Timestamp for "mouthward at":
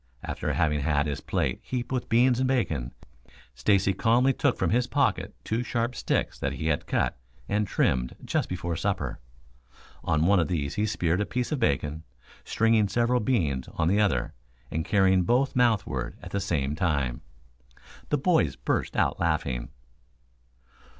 15.55-16.31